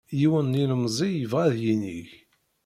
Yiwen 0.19 0.45
n 0.51 0.57
yilemẓi 0.59 1.09
yebɣa 1.11 1.43
ad 1.47 1.55
yinig. 1.63 2.09